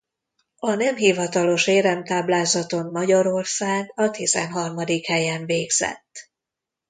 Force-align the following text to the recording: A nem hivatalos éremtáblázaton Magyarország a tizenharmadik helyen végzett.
A 0.55 0.73
nem 0.73 0.95
hivatalos 0.95 1.67
éremtáblázaton 1.67 2.91
Magyarország 2.91 3.91
a 3.95 4.09
tizenharmadik 4.11 5.05
helyen 5.05 5.45
végzett. 5.45 6.31